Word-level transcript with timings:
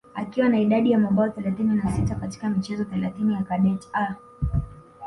akiwa 0.15 0.49
na 0.49 0.59
idadi 0.59 0.91
ya 0.91 0.99
mabao 0.99 1.29
thelathini 1.29 1.75
na 1.75 1.91
sita 1.91 2.15
katika 2.15 2.49
michezo 2.49 2.83
thelathini 2.85 3.33
ya 3.33 3.43
kadet 3.43 3.87
A 3.93 4.15